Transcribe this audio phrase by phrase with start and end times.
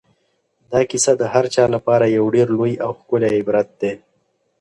[0.71, 3.93] دا کیسه د هر چا لپاره یو ډېر لوی او ښکلی عبرت دی.